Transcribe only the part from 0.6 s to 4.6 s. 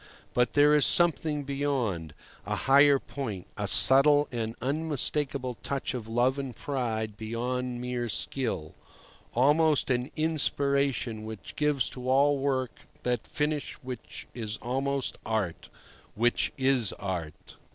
is something beyond—a higher point, a subtle and